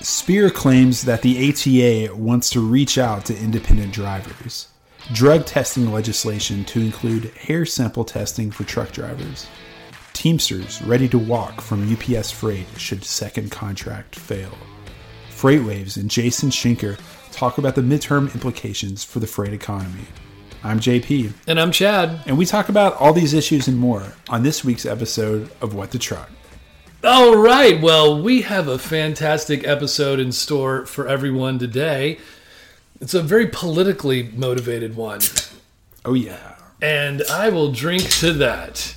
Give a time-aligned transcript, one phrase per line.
[0.00, 4.68] Spear claims that the ATA wants to reach out to independent drivers.
[5.12, 9.46] Drug testing legislation to include hair sample testing for truck drivers.
[10.14, 14.52] Teamsters ready to walk from UPS Freight should second contract fail.
[15.30, 16.98] Freightwaves and Jason Schenker
[17.32, 20.04] talk about the midterm implications for the freight economy.
[20.62, 22.22] I'm JP, And I'm Chad.
[22.26, 25.90] and we talk about all these issues and more on this week's episode of What
[25.90, 26.30] the Truck.
[27.02, 27.80] All right.
[27.80, 32.18] Well, we have a fantastic episode in store for everyone today.
[33.00, 35.20] It's a very politically motivated one,
[36.04, 36.56] Oh, yeah.
[36.82, 38.94] and I will drink to that.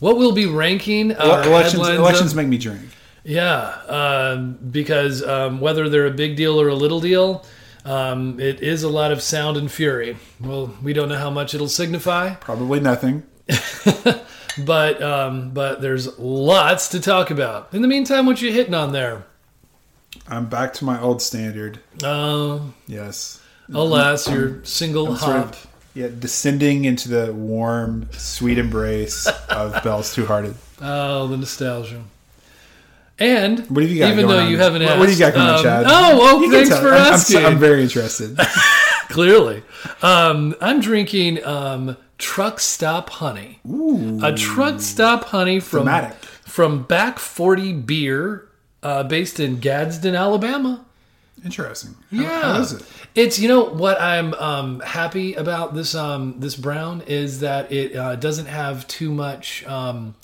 [0.00, 2.80] What we'll be ranking our elections headlines elections of- make me drink.
[3.22, 7.44] Yeah, um, because um, whether they're a big deal or a little deal,
[7.84, 10.16] um, it is a lot of sound and fury.
[10.40, 13.22] Well, we don't know how much it'll signify, Probably nothing.
[14.58, 17.68] but um, but there's lots to talk about.
[17.72, 19.24] In the meantime, what you hitting on there?
[20.28, 21.80] I'm back to my old standard.
[22.02, 23.40] Uh, Yes.
[23.72, 30.14] alas, your single I'm sort of yeah, descending into the warm, sweet embrace of Bell's
[30.14, 30.54] Two Hearted.
[30.80, 32.02] Oh, the nostalgia.
[33.18, 34.12] And What have you got?
[34.12, 34.50] even though on?
[34.50, 35.84] you haven't what, asked, what do you got going on, um, Chad?
[35.88, 37.44] Oh, well, You thanks for I'm, I'm asking.
[37.46, 38.38] I'm very interested.
[39.08, 39.62] Clearly,
[40.02, 43.58] um, I'm drinking um, Truck Stop Honey.
[43.68, 45.86] Ooh, a truck stop honey from
[46.44, 48.48] from Back Forty Beer,
[48.82, 50.84] uh, based in Gadsden, Alabama.
[51.44, 51.94] interesting.
[52.10, 52.82] How- Yeah, how is it?
[53.14, 57.94] It's you know what I'm um, happy about this um, this brown is that it
[57.96, 59.66] uh, doesn't have too much.
[59.66, 60.14] Um,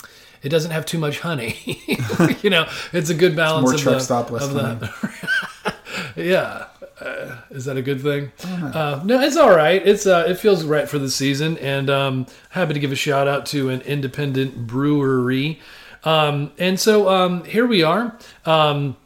[0.43, 1.57] it doesn't have too much honey.
[2.43, 3.63] you know, it's a good balance.
[3.65, 5.75] more of truck the, stop, less of the-
[6.17, 6.67] yeah.
[7.03, 8.31] Uh, is that a good thing?
[8.45, 9.85] Uh, no, it's all right.
[9.85, 13.27] It's uh, it feels right for the season, and um, happy to give a shout
[13.27, 15.61] out to an independent brewery.
[16.05, 18.17] Um, and so um, here we are.
[18.47, 18.97] Um,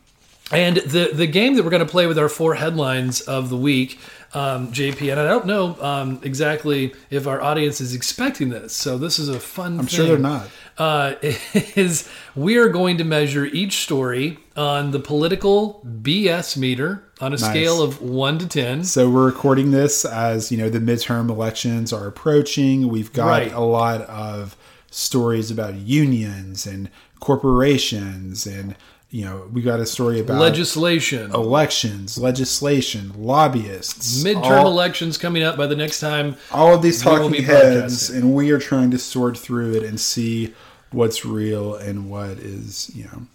[0.52, 3.56] and the the game that we're going to play with our four headlines of the
[3.56, 3.98] week,
[4.34, 8.74] um, JP, and I don't know um, exactly if our audience is expecting this.
[8.74, 9.78] So this is a fun.
[9.78, 10.48] I'm sure they're not.
[10.78, 17.32] Uh, is we are going to measure each story on the political BS meter on
[17.32, 18.84] a scale of one to ten.
[18.84, 22.88] So we're recording this as you know the midterm elections are approaching.
[22.88, 23.52] We've got Right.
[23.52, 24.56] a lot of
[24.90, 26.90] stories about unions and
[27.20, 28.74] corporations, and
[29.10, 35.42] you know we got a story about Legislation, elections, legislation, lobbyists, midterm all, elections coming
[35.42, 36.36] up by the next time.
[36.52, 40.54] all of these talking heads, and we are trying to sort through it and see
[40.90, 43.26] what's real and what is you know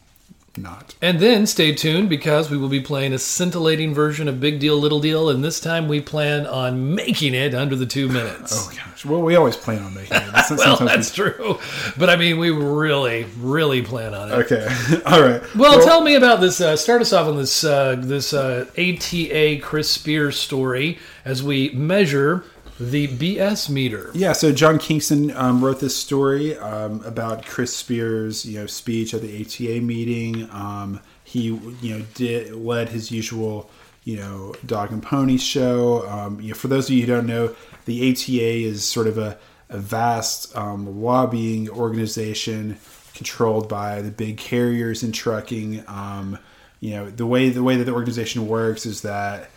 [0.57, 0.95] not.
[1.01, 4.75] And then stay tuned because we will be playing a scintillating version of Big Deal
[4.77, 8.51] Little Deal, and this time we plan on making it under the two minutes.
[8.53, 10.23] Oh gosh, well we always plan on making it.
[10.45, 11.59] Sometimes well, we- that's true,
[11.97, 14.33] but I mean, we really, really plan on it.
[14.51, 14.67] okay.
[15.05, 15.41] All right.
[15.55, 16.59] Well, tell me about this.
[16.59, 21.69] Uh, start us off on this uh, this uh, ATA Chris Spear's story as we
[21.69, 22.43] measure
[22.89, 24.09] the BS meter.
[24.15, 29.13] Yeah, so John Kingston um, wrote this story um, about Chris Spear's, you know, speech
[29.13, 30.49] at the ATA meeting.
[30.51, 31.43] Um, he,
[31.81, 33.69] you know, did led his usual,
[34.03, 36.07] you know, dog and pony show.
[36.09, 37.55] Um, you know, for those of you who don't know,
[37.85, 39.37] the ATA is sort of a,
[39.69, 42.77] a vast um, lobbying organization
[43.13, 45.83] controlled by the big carriers in trucking.
[45.87, 46.39] Um,
[46.79, 49.51] you know, the way the way that the organization works is that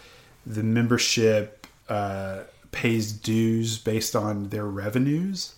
[0.45, 2.43] the membership uh,
[2.75, 5.55] pays dues based on their revenues,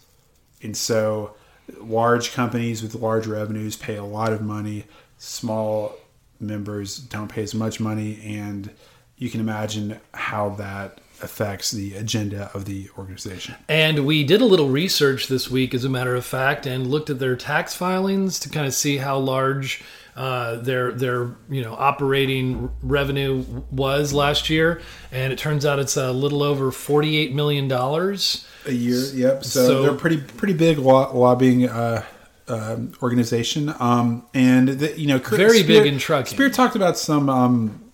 [0.62, 1.34] and so
[1.80, 4.84] large companies with large revenues pay a lot of money.
[5.18, 5.96] Small
[6.38, 8.70] members don't pay as much money, and
[9.16, 13.54] you can imagine how that affects the agenda of the organization.
[13.68, 17.10] And we did a little research this week, as a matter of fact, and looked
[17.10, 19.82] at their tax filings to kind of see how large
[20.16, 24.80] uh, their their you know operating revenue was last year.
[25.12, 28.46] And it turns out it's a little over forty eight million dollars.
[28.66, 29.44] A year, yep.
[29.44, 32.02] So, So- they're pretty pretty big lo- lobbying uh,
[32.48, 36.32] um, organization, um, and the, you know, Very big in trucking.
[36.34, 37.90] Spear talked about some, um,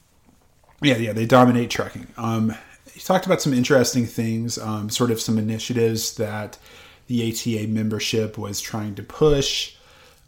[0.82, 2.06] yeah, yeah, they dominate trucking.
[2.16, 2.54] Um,
[2.92, 6.58] he talked about some interesting things, um, sort of some initiatives that
[7.06, 9.74] the ATA membership was trying to push.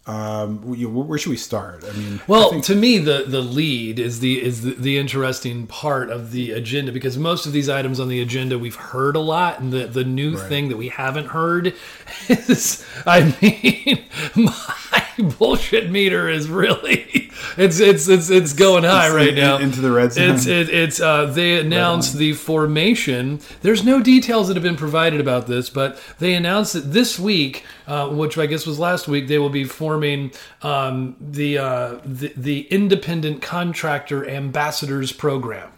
[0.06, 1.82] Um, where should we start?
[1.82, 4.98] I mean, I Well, think- to me, the the lead is the is the, the
[4.98, 9.16] interesting part of the agenda because most of these items on the agenda we've heard
[9.16, 11.74] a lot, and the the new thing that we haven't heard
[12.28, 14.04] is, I mean,
[14.36, 19.56] my bullshit meter is really it's it's it's it's going high It's right in- now
[19.56, 20.34] into the red zone.
[20.34, 23.40] It's it, it's uh, they announced the formation.
[23.62, 27.64] There's no details that have been provided about this, but they announced that this week,
[27.86, 30.32] uh, which I guess was last week, they will be forming forming
[30.62, 35.70] um, the, uh, the the independent contractor ambassadors program.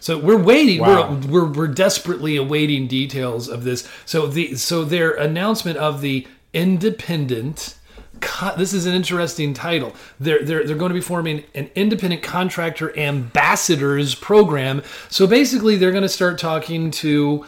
[0.00, 0.80] So we're waiting.
[0.80, 1.12] Wow.
[1.12, 3.86] We're, we're we're desperately awaiting details of this.
[4.06, 7.76] So the so their announcement of the independent.
[8.20, 9.92] co- This is an interesting title.
[10.18, 14.82] They're, they're, they're going to be forming an independent contractor ambassadors program.
[15.10, 17.44] So basically, they're going to start talking to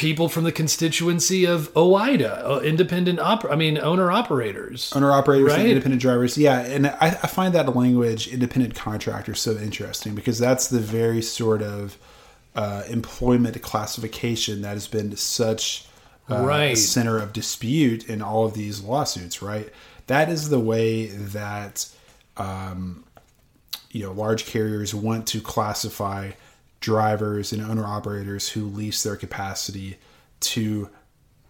[0.00, 4.90] people from the constituency of OOIDA, uh, independent op- I mean owner operators.
[4.96, 5.68] owner operators and Right.
[5.70, 6.38] independent drivers.
[6.38, 11.20] Yeah, and I, I find that language, independent contractor, so interesting because that's the very
[11.20, 11.98] sort of
[12.56, 15.84] uh, employment classification that has been such
[16.30, 16.78] uh, a Right.
[16.78, 19.42] center of dispute in all of these lawsuits.
[19.42, 19.68] Right,
[20.06, 21.86] that is the way that
[22.38, 23.04] um,
[23.90, 26.30] you know large carriers want to classify
[26.80, 29.98] drivers and owner operators who lease their capacity
[30.40, 30.88] to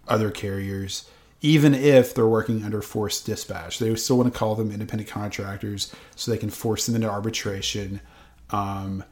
[0.09, 1.09] other carriers,
[1.41, 3.79] even if they're working under forced dispatch.
[3.79, 8.01] They still want to call them independent contractors so they can force them into arbitration,
[8.51, 9.05] um,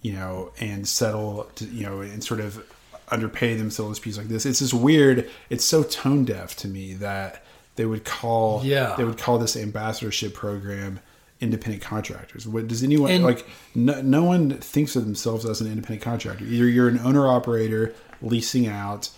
[0.00, 2.64] you know, and settle, to, you know, and sort of
[3.10, 4.46] underpay themselves disputes like this.
[4.46, 5.28] It's just weird.
[5.50, 7.44] It's so tone deaf to me that
[7.76, 8.94] they would call, Yeah.
[8.96, 11.00] they would call this ambassadorship program
[11.40, 12.46] independent contractors.
[12.46, 13.46] What does anyone And- like?
[13.74, 16.44] No, no one thinks of themselves as an independent contractor.
[16.44, 19.10] Either you're an owner operator leasing out,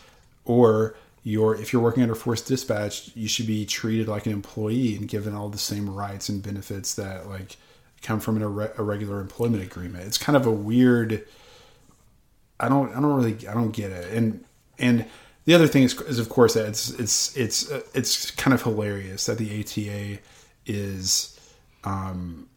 [0.45, 4.97] or you're if you're working under forced dispatch, you should be treated like an employee
[4.97, 7.57] and given all the same rights and benefits that like
[8.03, 10.05] come from an, a regular employment agreement.
[10.05, 11.25] It's kind of a weird.
[12.61, 12.91] I don't.
[12.91, 13.47] I don't really.
[13.47, 14.13] I don't get it.
[14.13, 14.45] And
[14.79, 15.05] and
[15.45, 18.63] the other thing is, is of course that it's it's it's uh, it's kind of
[18.63, 20.19] hilarious that the ATA
[20.67, 21.38] is,
[21.85, 22.49] um,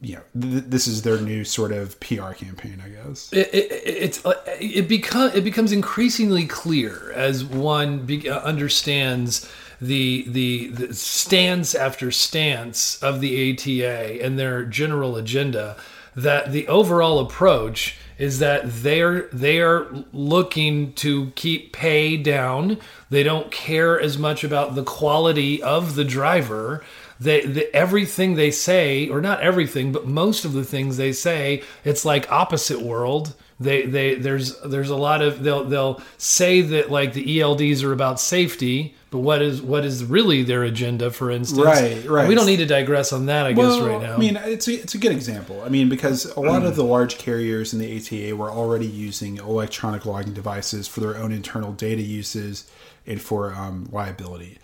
[0.00, 3.32] you know, th- this is their new sort of PR campaign, I guess.
[3.32, 9.48] it, it, it's uh, it become it becomes increasingly clear as one be, uh, understands
[9.80, 15.76] the, the the stance after stance of the ATA and their general agenda
[16.14, 22.78] that the overall approach is that they're they are looking to keep pay down.
[23.10, 26.84] They don't care as much about the quality of the driver
[27.22, 31.62] they, the, everything they say, or not everything, but most of the things they say,
[31.84, 33.34] it's like opposite world.
[33.60, 37.92] They, they, there's, there's a lot of they'll, they'll say that like the ELDs are
[37.92, 41.12] about safety, but what is, what is really their agenda?
[41.12, 42.28] For instance, Right, right.
[42.28, 44.14] We don't need to digress on that, I guess, right now.
[44.14, 45.62] I mean, it's a, it's a good example.
[45.64, 49.36] I mean, because a lot of the large carriers in the ATA were already using
[49.36, 52.68] electronic logging devices for their own internal data uses
[53.06, 54.58] and for um, liability.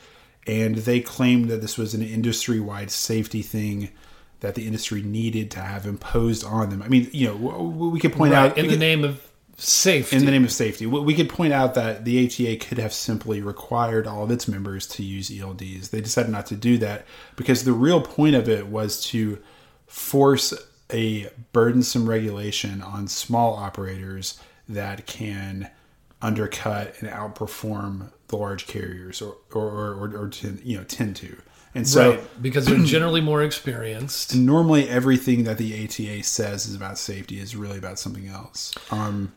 [0.48, 3.90] And they claimed that this was an industry wide safety thing
[4.40, 6.82] that the industry needed to have imposed on them.
[6.82, 10.16] I mean, you know, we could point right, out in the could- name of safety.
[10.16, 10.86] in the name of safety.
[10.86, 14.46] We we could point out that the ATA could have simply required all of its
[14.48, 15.90] members to use ELDs.
[15.90, 17.04] They decided not to do that
[17.36, 19.38] because the real point of it was to
[19.86, 20.54] force
[20.92, 25.68] a burdensome regulation on small operators that can
[26.20, 31.36] undercut and outperform the large carriers or or, or, or, tend, you know tend to.
[31.74, 34.34] And so right, because they're generally more experienced.
[34.34, 38.74] normally everything that the ATA says is about safety is really about something else.
[38.90, 39.32] Um,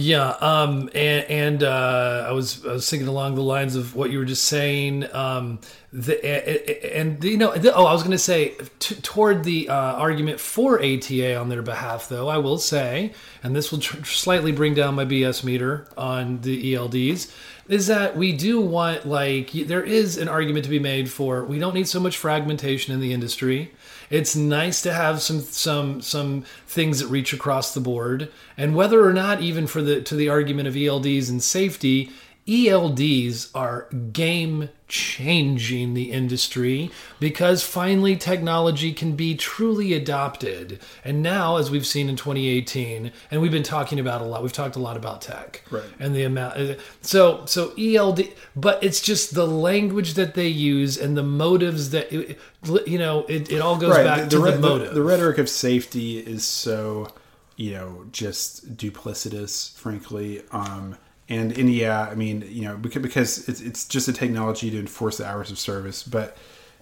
[0.00, 4.10] Yeah, um, and, and uh, I was I was thinking along the lines of what
[4.10, 5.06] you were just saying.
[5.14, 5.60] Um,
[5.92, 9.68] the, and, and you know, the, oh, I was going to say t- toward the
[9.68, 14.02] uh, argument for ATA on their behalf, though, I will say, and this will tr-
[14.04, 17.30] slightly bring down my BS meter on the ELDs,
[17.68, 21.58] is that we do want like there is an argument to be made for we
[21.58, 23.70] don't need so much fragmentation in the industry.
[24.10, 29.04] It's nice to have some some some things that reach across the board, and whether
[29.04, 32.10] or not even for the to the argument of ELDs and safety,
[32.50, 36.90] ELDs are game changing the industry
[37.20, 40.80] because finally technology can be truly adopted.
[41.04, 44.52] And now, as we've seen in 2018, and we've been talking about a lot, we've
[44.52, 45.84] talked a lot about tech Right.
[46.00, 46.78] and the amount.
[47.02, 52.10] So, so ELD, but it's just the language that they use and the motives that
[52.10, 53.24] you know.
[53.28, 54.94] It, it all goes back to re- the motive.
[54.94, 57.08] the rhetoric of safety is so
[57.56, 60.96] you know just duplicitous frankly um
[61.30, 65.18] and yeah i mean you know because, because it's, it's just a technology to enforce
[65.18, 66.02] the hours of service.
[66.02, 66.36] But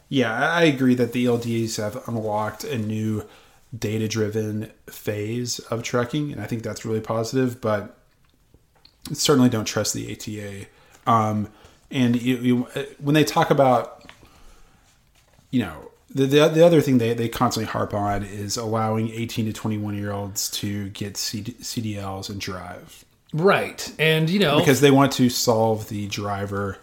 [0.08, 3.24] yeah i agree that the ELDs have unlocked a new
[3.76, 7.98] data driven phase of trucking and i think that's really positive but
[9.12, 10.66] certainly don't trust the ata
[11.06, 11.48] um
[11.90, 12.56] and you, you
[12.98, 14.10] when they talk about
[15.50, 19.46] you know the, the, the other thing they, they constantly harp on is allowing 18
[19.46, 24.80] to 21 year olds to get CD, CDLs and drive right, and you know, because
[24.80, 26.78] they want to solve the driver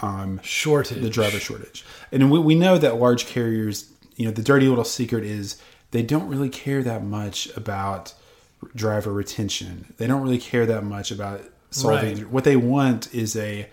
[0.00, 1.02] um, Shortage.
[1.02, 1.84] the driver shortage.
[2.12, 5.60] And we, we know that large carriers, you know, the dirty little secret is
[5.90, 8.14] they don't really care that much about
[8.74, 9.94] driver retention.
[9.96, 12.16] They don't really care that much about solving.
[12.18, 12.30] Right.
[12.30, 13.68] What they want is a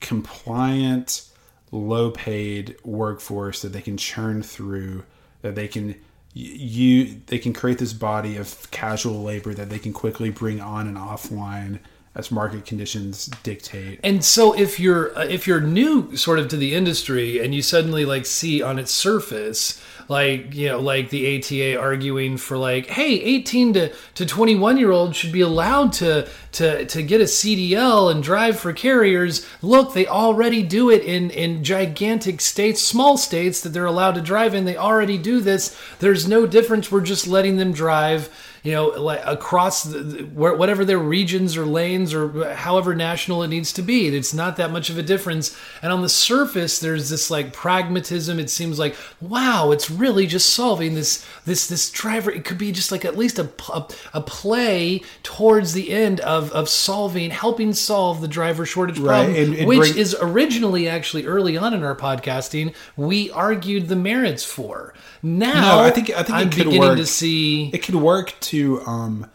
[0.00, 1.28] compliant,
[1.70, 5.04] low paid workforce that they can churn through,
[5.42, 5.96] that they can
[6.34, 10.86] you they can create this body of casual labor that they can quickly bring on
[10.86, 11.80] and offline
[12.14, 14.00] as market conditions dictate.
[14.02, 17.62] And so if you're uh, if you're new sort of to the industry and you
[17.62, 22.86] suddenly like see on its surface like you know like the ATA arguing for like
[22.86, 27.24] hey 18 to to 21 year olds should be allowed to to to get a
[27.24, 29.46] CDL and drive for carriers.
[29.60, 34.22] Look they already do it in in gigantic states small states that they're allowed to
[34.22, 34.64] drive in.
[34.64, 35.78] They already do this.
[35.98, 36.90] There's no difference.
[36.90, 38.30] We're just letting them drive
[38.68, 43.72] you know, like across the, whatever their regions or lanes or however national it needs
[43.72, 44.08] to be.
[44.14, 45.56] It's not that much of a difference.
[45.82, 48.38] And on the surface, there's this like pragmatism.
[48.38, 52.30] It seems like, wow, it's really just solving this this this driver.
[52.30, 56.52] It could be just like at least a a, a play towards the end of
[56.52, 60.88] of solving, helping solve the driver shortage Right, problem, and- and which bring- is originally
[60.88, 64.92] actually early on in our podcasting we argued the merits for.
[65.22, 66.98] Now No, I think- I think I'm could beginning work.
[66.98, 67.70] to see.
[67.72, 69.26] it could work to um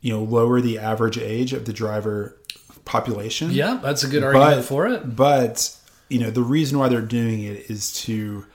[0.00, 2.36] you know lower the average age of the driver
[2.84, 5.14] population Yeah, that's a good argument but for it.
[5.16, 5.76] but
[6.08, 8.46] you know the reason why they're doing it is to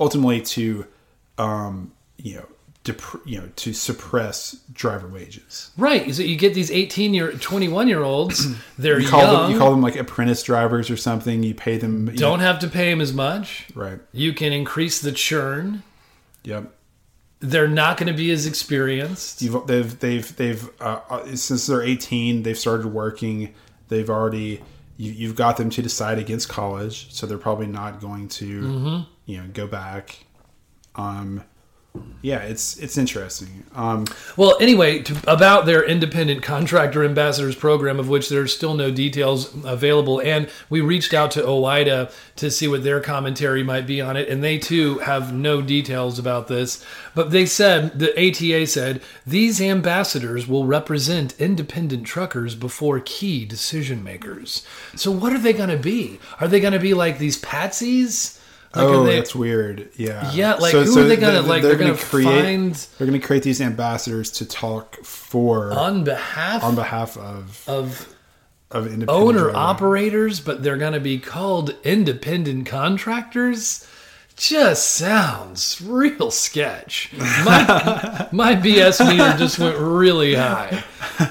[0.00, 0.86] ultimately to
[1.38, 2.46] um you know
[2.84, 6.14] dep- you know to suppress driver wages Right.
[6.14, 8.46] So you get these 18 year, 21 year olds.
[8.78, 9.42] They're you call young.
[9.42, 12.44] them you call them like apprentice drivers or something you pay them you don't know-
[12.44, 13.66] have to pay them as much.
[13.74, 15.82] right You can increase the churn.
[16.44, 16.73] yep
[17.44, 19.42] They're not going to be as experienced.
[19.42, 23.54] You've, they've they've they've uh, uh, since they're 18 they've started working
[23.88, 24.62] they've already
[24.96, 29.10] you, you've got them to decide against college so they're probably not going to Mm-hmm.
[29.26, 30.24] you know go back
[30.96, 31.42] um
[32.22, 34.04] yeah it's it's interesting um
[34.36, 39.54] Well, anyway, to, about their independent contractor ambassadors program, of which there's still no details
[39.64, 44.16] available, and we reached out to OOIDA to see what their commentary might be on
[44.16, 46.84] it, and they too have no details about this.
[47.14, 54.02] But they said the ATA said these ambassadors will represent independent truckers before key decision
[54.02, 54.66] makers.
[54.96, 56.18] So what are they going to be?
[56.40, 58.40] Are they going to be like these patsies?
[58.74, 61.94] Like, oh they- that's weird yeah Yeah, like, who are they gonna- like, they're gonna
[61.96, 68.08] find- they're gonna create these ambassadors to talk for on behalf on behalf of of
[68.70, 73.86] of independent owner operators, but they're going to be called independent contractors.
[74.36, 77.12] Just sounds real sketch.
[77.44, 80.82] My, my BS meter just went really high.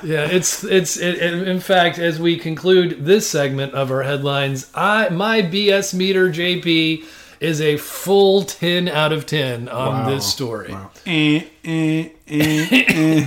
[0.04, 4.72] Yeah, it's it's it, it- in fact as we conclude this segment of our headlines,
[4.74, 7.04] I my BS meter JP
[7.44, 10.10] is a full 10 out of 10 on Wow.
[10.10, 10.72] this story.
[10.72, 10.92] Wow.
[11.06, 12.68] Eh, eh, eh,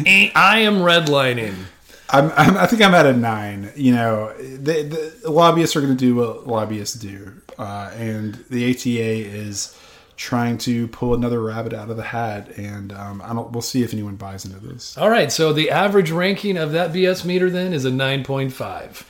[0.06, 0.30] eh.
[0.35, 1.54] I am redlining.
[2.08, 3.73] I'm, I'm, I think I'm at a nine.
[3.76, 8.70] You know, the, the lobbyists are going to do what lobbyists do, uh, and the
[8.70, 8.88] ATA
[9.37, 9.76] is
[10.16, 12.56] trying to pull another rabbit out of the hat.
[12.56, 13.50] And um, I don't.
[13.50, 14.96] We'll see if anyone buys into this.
[14.96, 19.02] All right, so the average ranking of that BS meter then is a 9.5.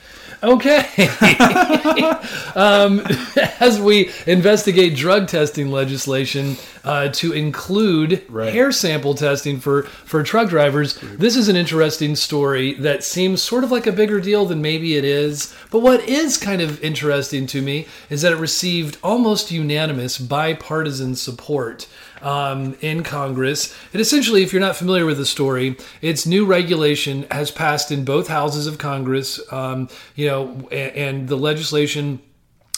[0.43, 0.85] Okay.
[2.55, 2.99] um,
[3.59, 8.53] as we investigate drug testing legislation uh, to include Right.
[8.53, 13.63] hair sample testing for, for truck drivers, this is an interesting story that seems sort
[13.63, 15.53] of like a bigger deal than maybe it is.
[15.71, 21.15] But what is kind of interesting to me is that it received almost unanimous bipartisan
[21.15, 21.87] support
[22.21, 23.75] um, in Congress.
[23.93, 28.05] And essentially, if you're not familiar with the story, its new regulation has passed in
[28.05, 29.39] both houses of Congress.
[29.51, 32.21] Um, you know, and, and the legislation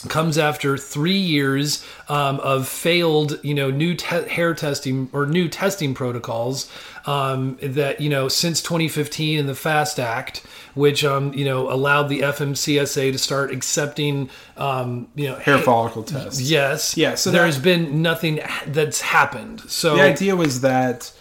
[0.08, 5.48] comes after three years um, of failed, you know, new te- hair testing or new
[5.48, 6.70] testing protocols
[7.06, 10.38] um, that you know since 2015 in the FAST Act,
[10.74, 16.02] which um, you know allowed the FMCSA to start accepting, um, you know, Hair follicle
[16.02, 16.40] tests.
[16.40, 16.96] Yes.
[16.96, 19.60] Yeah, so there has been nothing that's happened.
[19.60, 21.12] So The idea was that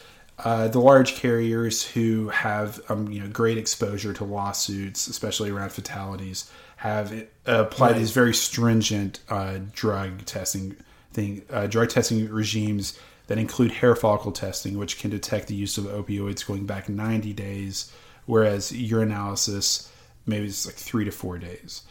[0.43, 5.71] uh, the large carriers who have um, you know great exposure to lawsuits, especially around
[5.71, 10.77] fatalities, have uh, applied these very stringent uh, drug testing
[11.12, 15.77] thing, uh, drug testing regimes that include hair follicle testing, which can detect the use
[15.77, 17.91] of opioids going back 90 days,
[18.27, 19.89] whereas urinalysis
[20.25, 21.81] maybe it's like three to four days.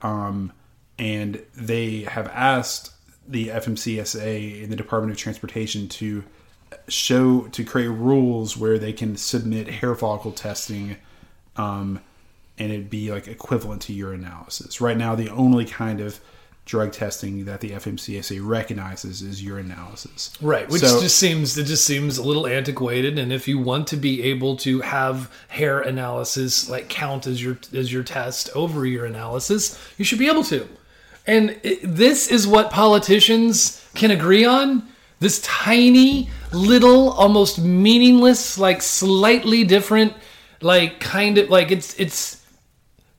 [0.00, 0.52] Um,
[0.98, 2.92] and they have asked
[3.28, 6.24] the FMCSA and the Department of Transportation to
[6.88, 10.96] show to create rules where they can submit hair follicle testing
[11.56, 12.00] um,
[12.58, 14.80] and it'd be like equivalent to urinalysis.
[14.80, 16.20] Right now, the only kind of
[16.64, 20.36] drug testing that the FMCSA recognizes is urinalysis.
[20.42, 23.18] Right, which So- just seems it just seems a little antiquated.
[23.18, 27.58] And if you want to be able to have hair analysis like count as your
[27.74, 30.68] as your test over your analysis, you should be able to.
[31.26, 34.86] And it, this is what politicians can agree on.
[35.20, 40.12] This tiny, little, almost meaningless, like slightly different,
[40.60, 42.37] like kind of like it's it's.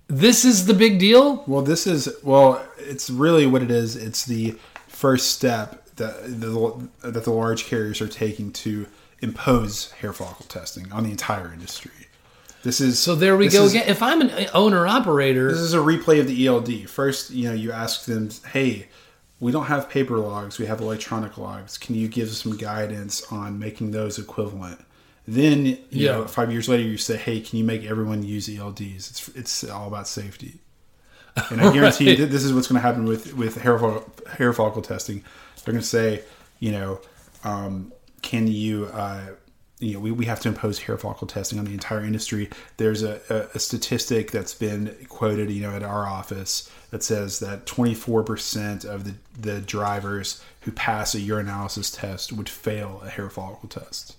[0.10, 1.44] This is the big deal.
[1.46, 3.96] Well, this is well, it's really what it is.
[3.96, 4.56] It's the
[4.88, 8.88] first step that the that the large carriers are taking to
[9.22, 11.92] impose hair follicle testing on the entire industry.
[12.64, 13.88] This is So there we go is- again.
[13.88, 16.86] If I'm an owner operator, This is a replay of the ELD.
[16.90, 18.88] First, you know, you ask them, "Hey,
[19.40, 21.78] we don't have paper logs; we have electronic logs.
[21.78, 24.80] Can you give us some guidance on making those equivalent?"
[25.32, 26.12] Then, you Yeah.
[26.14, 29.10] know, five years later, you say, "Hey, can you make everyone use ELDs?
[29.12, 30.60] It's it's all about safety."
[31.52, 32.20] And I guarantee you Right.
[32.20, 35.24] that this is what's going to happen with with hair follicle, hair follicle testing.
[35.64, 36.24] They're going to say,
[36.60, 37.00] you know,
[37.44, 37.94] um,
[38.24, 39.22] can you, uh,
[39.80, 42.50] you know, we, we have to impose hair follicle testing on the entire industry.
[42.78, 47.40] There's a, a, a statistic that's been quoted, you know, at our office that says
[47.40, 53.30] that 24% of the, the drivers who pass a urinalysis test would fail a hair
[53.30, 54.16] follicle test.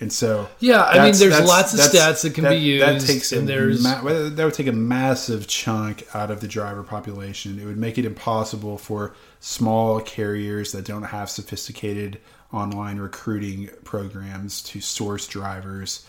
[0.00, 3.32] And so, Yeah, I mean, there's lots of stats that can be That used, takes
[3.32, 7.58] and there's- ma- that would take a massive chunk out of the driver population.
[7.60, 12.18] It would make it impossible for small carriers that don't have sophisticated
[12.50, 16.00] online recruiting programs to source drivers,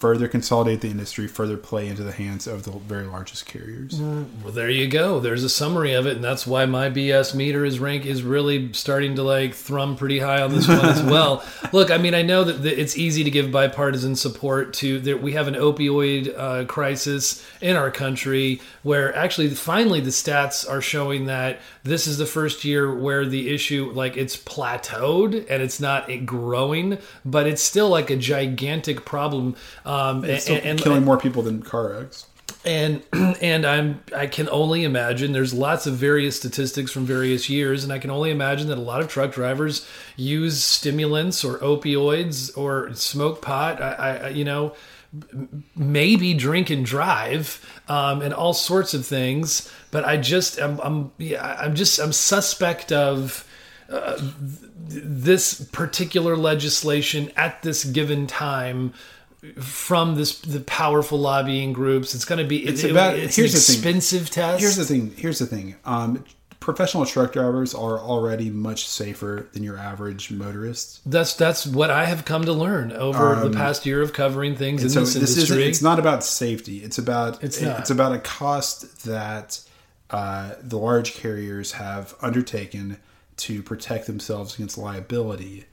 [0.00, 4.00] further consolidate the industry, further play into the hands of the very largest carriers.
[4.00, 5.20] Well, there you go.
[5.20, 8.72] There's a summary of it, and that's why my BS meter is rank is really
[8.72, 11.44] starting to like thrum pretty high on this one as well.
[11.72, 15.00] Look, I mean, I know that it's easy to give bipartisan support to.
[15.00, 20.68] That we have an opioid uh, crisis in our country, where actually, finally, the stats
[20.68, 25.62] are showing that this is the first year where the issue, like, it's plateaued and
[25.62, 29.56] it's not growing, but it's still like a gigantic problem.
[29.84, 29.89] Um,
[30.24, 32.26] It's and, still and, killing more people than car wrecks.
[32.64, 37.84] and and I'm I can only imagine there's lots of various statistics from various years
[37.84, 39.86] and I can only imagine that a lot of truck drivers
[40.16, 44.74] use stimulants or opioids or smoke pot I, I you know
[45.74, 51.12] maybe drink and drive um, and all sorts of things but I just I'm, I'm
[51.18, 53.44] yeah I'm just I'm suspect of
[53.88, 54.30] uh, th-
[54.88, 58.92] this particular legislation at this given time
[59.58, 62.14] from this the powerful lobbying groups.
[62.14, 63.74] It's going to be it's It's about- it's here's an the thing.
[63.76, 64.60] expensive test.
[64.60, 65.14] Here's the thing.
[65.16, 65.76] Here's the thing.
[65.84, 66.24] Um,
[66.60, 71.00] professional truck drivers are already much safer than your average motorist.
[71.10, 74.82] that's that's what I have come to learn over the past year of covering things
[74.82, 75.64] in Um, So this this industry.
[75.64, 76.78] It's not about safety.
[76.78, 77.42] It's about.
[77.42, 77.80] It's it- not.
[77.80, 79.60] It's about a cost that
[80.10, 82.98] uh, the large carriers have undertaken
[83.38, 85.64] to protect themselves against liability,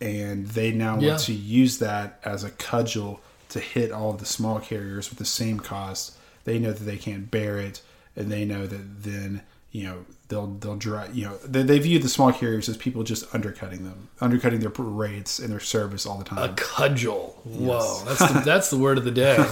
[0.00, 4.26] and they now want to use that as a cudgel to hit all of the
[4.26, 6.16] small carriers with the same cost.
[6.44, 7.80] They know that they can't bear it,
[8.14, 11.14] and they know that then you know they'll they'll drive.
[11.14, 14.70] You know they, they view the small carriers as people just undercutting them, undercutting their
[14.70, 16.50] rates and their service all the time.
[16.50, 17.40] a cudgel.
[17.44, 19.44] Whoa, that's the, that's the word of the day.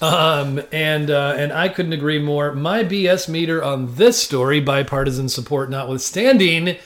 [0.00, 2.54] Um, and uh, and I couldn't agree more.
[2.54, 6.76] My BS meter on this story, bipartisan support notwithstanding,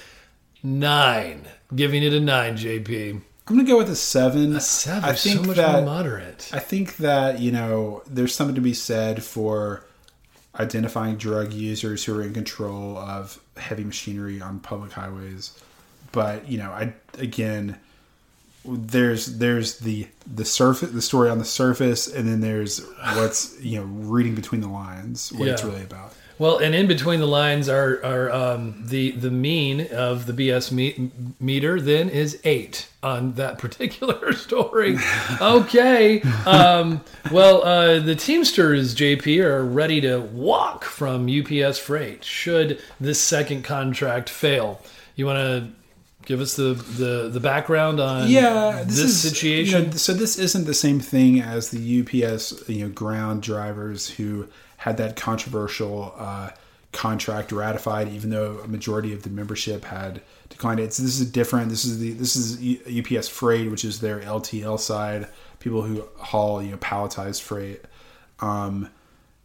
[0.63, 2.57] nine, giving it a nine.
[2.57, 4.55] JP I'm gonna go with a seven.
[4.55, 6.49] A seven, I think so much that more moderate.
[6.53, 9.85] I think that you know there's something to be said for
[10.59, 15.59] identifying drug users who are in control of heavy machinery on public highways.
[16.13, 17.79] But you know, I again,
[18.65, 22.81] there's there's the the surface the story on the surface, and then there's
[23.17, 26.15] what's you know reading between the lines what it's really about.
[26.43, 30.73] Well, and in between the lines are are um, the the mean of the BS
[30.73, 34.99] me- meter then is eight on that particular story.
[35.41, 37.01] Okay, um,
[37.31, 43.63] well uh, the Teamsters JP are ready to walk from UPS Freight should this second
[43.63, 44.83] contract fail.
[45.15, 45.69] You want to
[46.27, 49.81] give us the, the the background on yeah, this, this, is, situation?
[49.81, 54.11] you know, so this isn't the same thing as the UPS, you know, ground drivers
[54.11, 54.49] who
[54.83, 56.51] had that controversial uh,
[56.91, 60.81] contract ratified, even though a majority of the membership had declined.
[60.81, 61.69] It's this is different.
[61.69, 62.59] This is the this is
[62.99, 65.29] UPS freight, which is their LTL side,
[65.61, 67.83] people who haul you know palletized freight.
[68.41, 68.89] Um,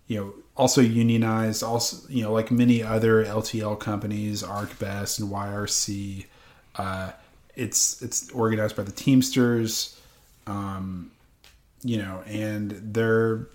[0.07, 6.25] you know, also unionized, also you know, like many other LTL companies, ArcBest and YRC.
[6.77, 7.11] Uh,
[7.55, 9.99] it's it's organized by the Teamsters,
[10.47, 11.11] um,
[11.83, 13.45] you know, and they're.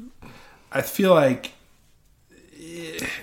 [0.70, 1.52] I feel like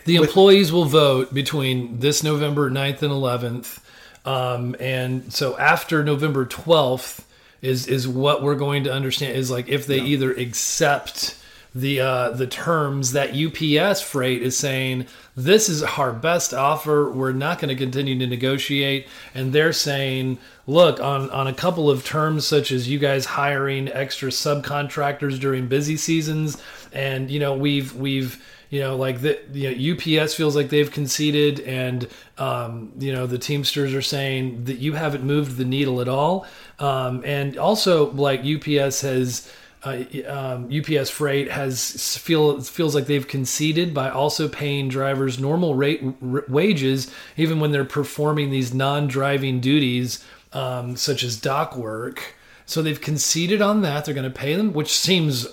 [0.06, 3.80] The employees will vote between this November 9th and 11th.
[4.26, 7.24] Um, and so after November 12th
[7.62, 11.38] is is what we're going to understand is like if they either accept
[11.76, 17.12] the uh, the terms that UPS freight is saying this is our best offer.
[17.12, 21.90] We're not going to continue to negotiate, and they're saying, look on on a couple
[21.90, 27.56] of terms such as you guys hiring extra subcontractors during busy seasons, and you know
[27.56, 32.92] we've we've you know like the you know, UPS feels like they've conceded, and um,
[32.98, 36.46] you know the Teamsters are saying that you haven't moved the needle at all,
[36.80, 39.52] um, and also like UPS has
[39.84, 45.74] uh, um, UPS Freight has feel feels like they've conceded by also paying drivers normal
[45.74, 52.36] rate r- wages, even when they're performing these non-driving duties um, such as dock work.
[52.66, 54.06] So they've conceded on that.
[54.06, 55.48] They're going to pay them, which seems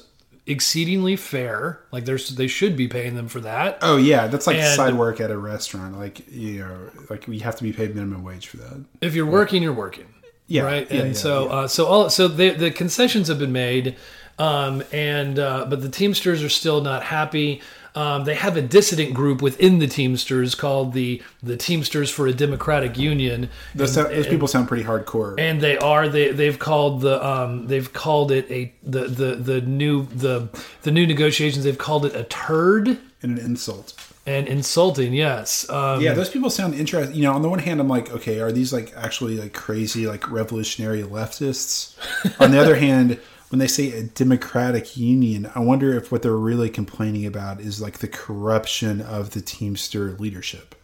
[0.47, 1.81] exceedingly fair.
[1.91, 3.79] Like there's they should be paying them for that.
[3.83, 5.99] Oh yeah, that's like And- side work at a restaurant.
[5.99, 8.85] Like you know, like we have to be paid minimum wage for that.
[9.01, 10.07] If you're working, you're working.
[10.49, 10.91] Yeah, right.
[10.91, 11.53] yeah, and yeah, so, yeah.
[11.53, 13.97] Uh, so all so the the concessions have been made,
[14.39, 17.61] um, and uh, but the Teamsters are still not happy.
[17.97, 22.33] Um, they have a dissident group within the Teamsters called the the Teamsters for a
[22.33, 23.49] Democratic Union.
[23.75, 25.35] Those, sound- those people sound pretty hardcore.
[25.39, 29.61] and they are they they've called the um they've called it a the the the
[29.63, 30.49] new the
[30.83, 33.95] the new negotiations they've called it a turd and an insult.
[34.27, 37.17] and insulting yes um Yeah, those people sound interesting.
[37.17, 40.07] You know, on the one hand, I'm like, okay, are these like actually like crazy,
[40.07, 41.95] like revolutionary leftists?
[42.41, 43.19] on the other hand,
[43.51, 47.81] when they say a democratic union, I wonder if what they're really complaining about is
[47.81, 50.75] like the corruption of the Teamster leadership.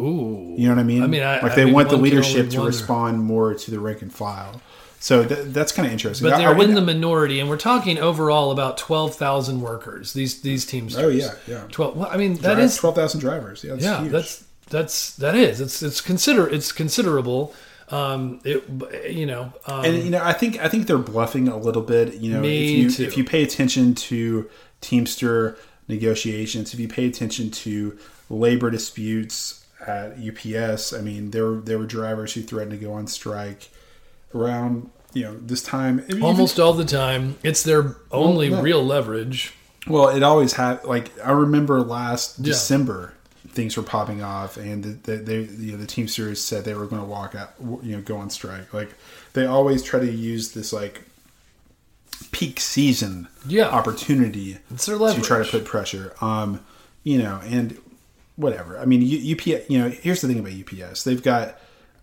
[0.00, 1.02] ooh You know what I mean?
[1.02, 3.80] I mean, I- like I they mean, want the leadership to respond more to the
[3.80, 4.60] rank and file.
[4.98, 6.24] So th- that's kind of interesting.
[6.28, 10.40] but I- I they're in the minority and we're talking overall about 12,000 workers these
[10.40, 11.62] these Teamsters Oh, yeah, yeah.
[11.70, 13.62] 12 well, I mean that Drive- is twelve thousand drivers.
[13.62, 14.12] Yeah, that's yeah huge.
[14.12, 17.52] that's that's that is it's it's consider it's considerable
[17.90, 18.64] um it
[19.10, 22.14] you know um, and you know i think i think they're bluffing a little bit
[22.14, 24.48] you know if you if you pay attention to
[24.80, 25.56] teamster
[25.88, 27.96] negotiations if you pay attention to
[28.28, 32.92] labor disputes at ups i mean there were there were drivers who threatened to go
[32.92, 33.68] on strike
[34.34, 38.60] around you know this time Even- almost all the time it's their only no.
[38.62, 39.54] real leverage
[39.86, 42.46] well it always had like i remember last Yeah.
[42.46, 43.14] december
[43.56, 46.86] things were popping off and the, the, they you know the teamsters said they were
[46.86, 48.72] going to walk out you know go on strike.
[48.72, 48.94] Like
[49.32, 51.02] they always try to use this like
[52.32, 53.68] peak season Yeah.
[53.68, 56.14] opportunity to try to put pressure.
[56.20, 56.60] Um
[57.02, 57.76] you know and
[58.36, 58.78] whatever.
[58.78, 60.52] I mean ups you know here's the thing about
[60.90, 61.58] ups they've got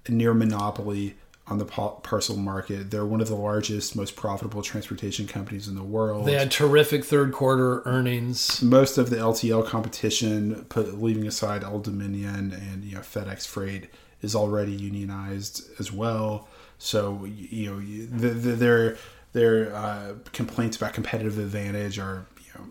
[0.05, 1.15] a near monopoly
[1.47, 5.83] on the parcel market they're one of the largest most profitable transportation companies in the
[5.83, 8.61] world They had terrific third quarter earnings.
[8.61, 13.89] most of the LTL competition, put leaving aside Old Dominion and you know FedEx Freight,
[14.21, 16.47] is already unionized as well.
[16.77, 18.97] So you know the, the, their
[19.33, 22.67] their uh, complaints about competitive advantage are you know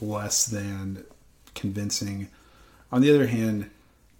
[0.00, 1.04] less than
[1.54, 2.28] convincing.
[2.90, 3.70] On the other hand,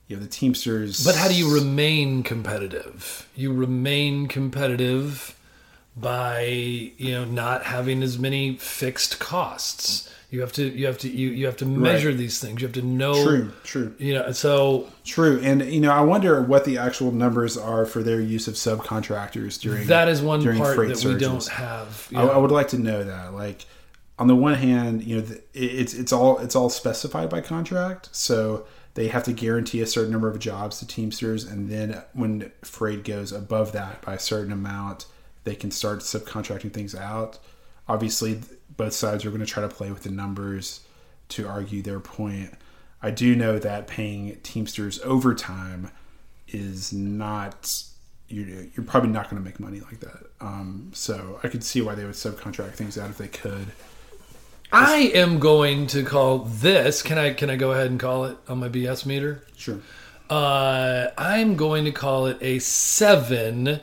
[0.08, 1.04] you know the Teamsters.
[1.04, 3.28] But how do you remain competitive?
[3.34, 5.38] You remain competitive
[5.96, 10.10] by you know not having as many fixed costs.
[10.30, 12.60] You have to you have to you, you have to measure these things.
[12.60, 13.94] You have to know True, true.
[13.98, 18.02] you know so True, and you know, I wonder what the actual numbers are for
[18.02, 21.20] their use of subcontractors during that is one part that we surges.
[21.20, 22.08] don't have.
[22.14, 23.32] I, I would like to know that.
[23.32, 23.64] Like,
[24.18, 28.66] on the one hand, you know, it's it's all it's all specified by contract, so
[28.94, 33.04] they have to guarantee a certain number of jobs to Teamsters, and then when freight
[33.04, 35.06] goes above that by a certain amount,
[35.44, 37.38] they can start subcontracting things out.
[37.88, 38.40] Obviously,
[38.76, 40.80] both sides are going to try to play with the numbers
[41.30, 42.54] to argue their point.
[43.02, 45.90] I do know that paying Teamsters overtime
[46.48, 47.84] is not
[48.28, 50.26] you're, you're probably not going to make money like that.
[50.40, 53.68] Um, so I could see why they would subcontract things out if they could.
[54.74, 57.02] I am going to call this.
[57.02, 59.44] Can I can I go ahead and call it on my BS meter?
[59.56, 59.78] Sure.
[60.28, 63.80] Uh, I'm going to call it a seven,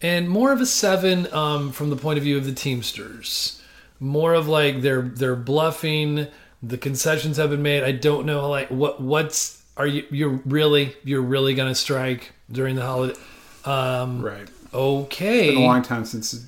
[0.00, 3.60] and more of a seven um, from the point of view of the Teamsters.
[4.00, 6.28] More of like they're they're bluffing.
[6.62, 7.82] The concessions have been made.
[7.82, 12.76] I don't know like what what's are you you're really you're really gonna strike during
[12.76, 13.18] the holiday?
[13.64, 14.48] Um, Right.
[14.72, 15.46] okay.
[15.48, 16.46] It's been a long time since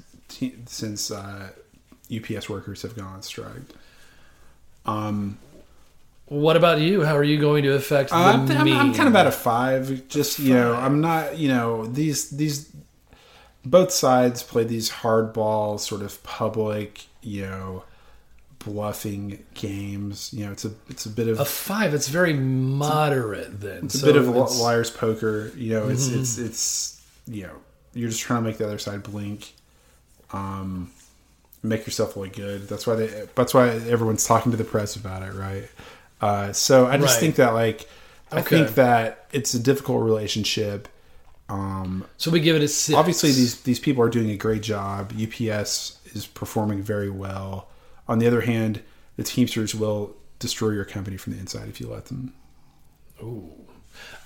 [0.66, 1.50] since uh,
[2.14, 3.62] UPS workers have gone on strike.
[4.86, 5.38] Um,
[6.26, 7.02] What about you?
[7.04, 10.08] How are you going to affect the I'm, I'm, I'm kind of at a five.
[10.08, 11.38] Just you know, I'm not.
[11.38, 12.70] You know, these these
[13.64, 17.84] both sides play these hardball sort of public, you know,
[18.60, 20.32] bluffing games.
[20.32, 21.94] You know, it's a it's a bit of A five.
[21.94, 23.60] It's very moderate.
[23.60, 25.50] Then it's a bit of li- liar's poker.
[25.56, 27.56] You know, it's it's it's you know
[27.92, 29.52] you're just trying to make the other side blink,
[30.32, 30.90] um,
[31.62, 32.68] make yourself look good.
[32.68, 33.26] That's why they.
[33.34, 35.68] That's why everyone's talking to the press about it, right?
[36.20, 37.20] Uh, so I just Right.
[37.20, 37.88] think that like
[38.32, 38.56] I Okay.
[38.64, 40.88] think that it's a difficult relationship.
[41.48, 42.96] Um, So we give it a six.
[42.96, 45.12] obviously these these people are doing a great job.
[45.16, 47.68] UPS is performing very well.
[48.08, 48.82] On the other hand,
[49.16, 52.32] the Teamsters will destroy your company from the inside if you let them.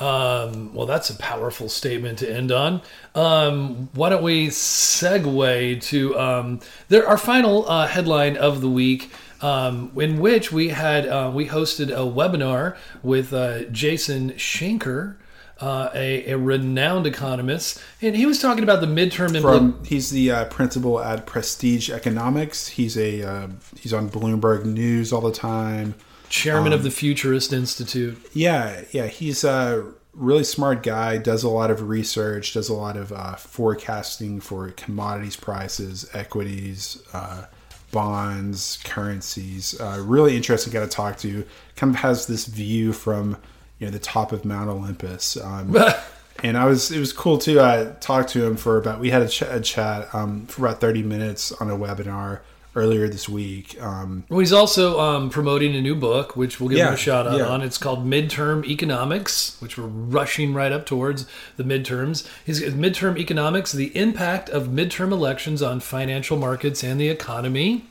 [0.01, 2.83] Um, well, that's a powerful statement to end on.
[3.15, 9.13] Um, why don't we segue to um, there, our final uh, headline of the week,
[9.41, 15.17] um, in which we had uh, we hosted a webinar with uh, Jason Schenker,
[15.61, 20.11] uh, a, a renowned economist, and he was talking about the midterm impl- From he's
[20.11, 22.67] the uh, principal at Prestige Economics.
[22.67, 25.95] He's a uh, he's on Bloomberg News all the time.
[26.35, 28.19] Chairman Um, of the Futurist Institute.
[28.33, 31.19] Yeah, yeah, he's a really smart guy.
[31.19, 32.53] Does a lot of research.
[32.55, 37.45] Does a lot of uh, forecasting for commodities prices, equities, uh,
[37.93, 39.81] bonds, currencies.
[39.81, 41.45] Uh, really interesting guy to talk to.
[41.77, 43.37] Kind of has this view from
[43.79, 45.37] you know the top of Mount Olympus.
[45.37, 45.77] Um,
[46.43, 47.61] and I was it was cool too.
[47.61, 50.81] I talked to him for about we had a, ch- a chat um, for about
[50.81, 52.41] thirty minutes on a webinar
[52.77, 53.81] earlier this week.
[53.81, 57.27] Um, Well, he's also um, promoting a new book, which we'll give him a shout
[57.27, 57.47] out yeah.
[57.47, 57.63] on.
[57.63, 62.29] It's called Midterm Economics, which we're rushing right up towards the midterms.
[62.45, 67.87] His Midterm Economics: The Impact of Midterm Elections on Financial Markets and the Economy.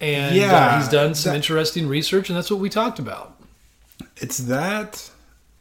[0.00, 3.36] And uh, Yeah, he's done some that- interesting research, and that's what we talked about.
[4.18, 5.10] it's that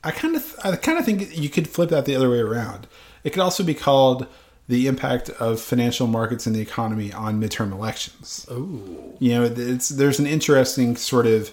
[0.04, 2.88] I kind of I kind of think you could flip that the other way around.
[3.24, 4.28] It could also be called
[4.68, 8.48] the impact of financial markets and the economy on midterm elections.
[8.52, 9.16] Ooh.
[9.20, 11.52] You know, it's there's an interesting sort of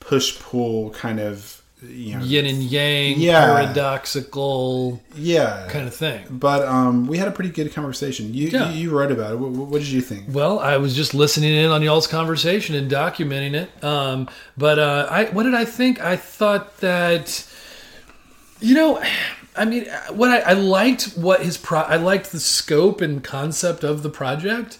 [0.00, 3.46] push pull kind of you know Yin and yang, Yeah.
[3.46, 6.22] paradoxical yeah kind of thing.
[6.28, 8.34] But um, we had a pretty good conversation.
[8.34, 8.70] You Yeah.
[8.70, 9.36] you, you wrote about it.
[9.38, 10.26] What, what did you think?
[10.28, 13.82] Well, I was just listening in on y'all's conversation and documenting it.
[13.84, 16.00] Um, but uh, I, what did I think?
[16.02, 17.46] I thought that,
[18.60, 19.02] you know,
[19.56, 23.84] I mean, what I, I liked what his pro, I liked the scope and concept
[23.84, 24.78] of the project.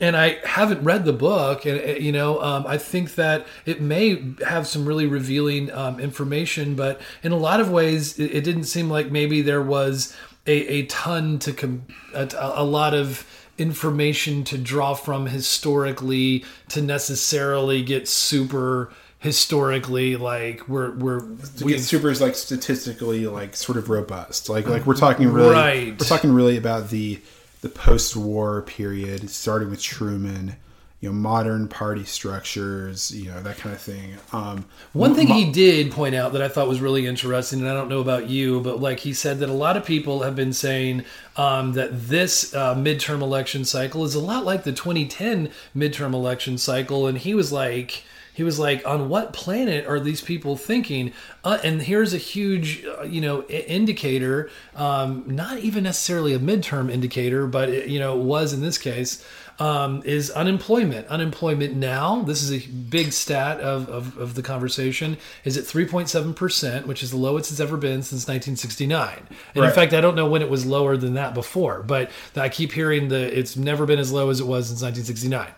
[0.00, 3.80] And I haven't read the book, and uh, you know, um, I think that it
[3.80, 6.74] may have some really revealing um, information.
[6.74, 10.66] But in a lot of ways, it, it didn't seem like maybe there was a,
[10.66, 13.24] a ton to com- a, a lot of
[13.58, 18.92] information to draw from historically to necessarily get super
[19.22, 21.24] historically like we're we're
[21.64, 24.48] we super is like statistically like sort of robust.
[24.48, 25.98] Like like we're talking really Right.
[25.98, 27.20] we're talking really about the
[27.62, 30.56] the post-war period, starting with Truman.
[31.00, 33.10] You know, modern party structures.
[33.10, 34.14] You know that kind of thing.
[34.32, 37.74] Um, One thing he did point out that I thought was really interesting, and I
[37.74, 40.52] don't know about you, but like he said that a lot of people have been
[40.52, 41.04] saying
[41.36, 46.56] um, that this uh, midterm election cycle is a lot like the 2010 midterm election
[46.58, 48.04] cycle, and he was like.
[48.34, 51.12] He was like, "On what planet are these people thinking?"
[51.44, 54.50] Uh, and here's a huge, uh, you know, indicator.
[54.74, 59.24] Um, not even necessarily a midterm indicator, but it, you know, was in this case
[59.58, 61.06] um, is unemployment.
[61.08, 66.86] Unemployment now, this is a big stat of, of, of the conversation, is at 3.7%,
[66.86, 69.26] which is the lowest it's ever been since 1969.
[69.54, 72.48] And in fact, I don't know when it was lower than that before, but I
[72.48, 75.48] keep hearing that it's never been as low as it was since 1969.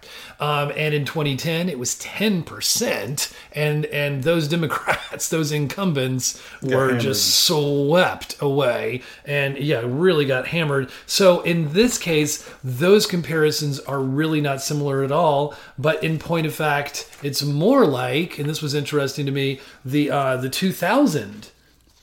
[0.40, 3.35] Um, and in 2010, it was 10%.
[3.52, 7.00] And, and those Democrats, those incumbents, were hammered.
[7.00, 13.93] just swept away and yeah really got hammered so in this case those comparisons are
[14.00, 18.61] really not similar at all but in point of fact it's more like and this
[18.62, 21.50] was interesting to me the uh the 2000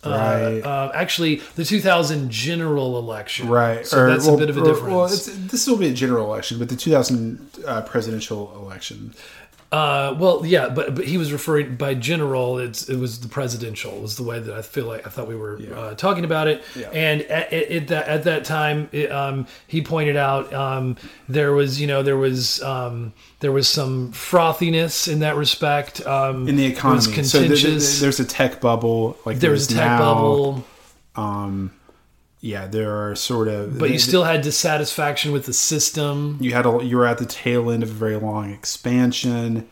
[0.04, 0.62] Right.
[0.66, 3.86] uh, uh, actually the 2000 general election right.
[3.86, 6.26] so that's a bit of a or- difference Well, it's, this will be a general
[6.26, 9.14] election, but the 2000 uh, presidential election.
[9.72, 12.58] Uh, well, yeah, but but he was referring by general.
[12.58, 15.36] It's it was the presidential was the way that I feel like I thought we
[15.36, 16.62] were uh, talking about it.
[16.76, 16.90] Yeah.
[16.92, 20.98] And at, at, at that at that time, it, um, he pointed out um,
[21.30, 26.06] there was you know there was um, there was some frothiness in that respect.
[26.06, 27.02] Um, in the economy.
[27.02, 28.02] So th- th- contentious.
[28.02, 29.18] there's a tech bubble.
[29.26, 30.00] Like there was a tech now.
[30.00, 30.66] bubble,
[31.16, 31.72] Um,
[32.42, 33.78] yeah, there are sort of.
[33.78, 36.38] but you still had dissatisfaction with the system.
[36.42, 39.70] you had a, you were at the tail end of a very long expansion.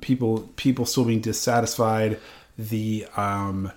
[0.00, 2.18] People people still being dissatisfied.
[2.58, 3.70] The um,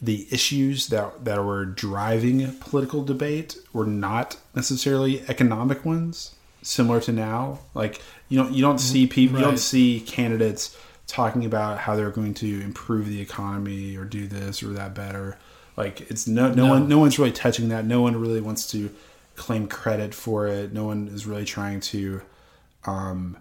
[0.00, 6.34] the issues that that were driving political debate were not necessarily economic ones.
[6.62, 7.60] similar to now.
[7.74, 12.10] Like you don't you don't see people you don't see candidates talking about how they're
[12.10, 15.38] going to improve the economy or do this or that better.
[15.76, 16.70] Like it's no no, No.
[16.70, 17.84] one no one's really touching that.
[17.84, 18.90] No one really wants to
[19.36, 20.72] claim credit for it.
[20.72, 22.20] No one is really trying to
[22.84, 23.36] um